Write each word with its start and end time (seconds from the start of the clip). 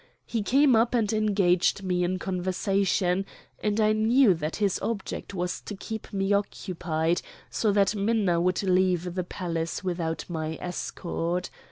He 0.25 0.41
came 0.41 0.75
up 0.75 0.95
and 0.95 1.13
engaged 1.13 1.83
me 1.83 2.03
in 2.03 2.17
conversation, 2.17 3.23
and 3.59 3.79
I 3.79 3.91
knew 3.93 4.33
that 4.33 4.55
his 4.55 4.79
object 4.81 5.35
was 5.35 5.61
to 5.61 5.75
keep 5.75 6.11
me 6.11 6.33
occupied 6.33 7.21
so 7.51 7.71
that 7.73 7.93
Minna 7.95 8.41
would 8.41 8.63
leave 8.63 9.13
the 9.13 9.23
palace 9.23 9.83
without 9.83 10.25
my 10.27 10.57
escort. 10.59 11.51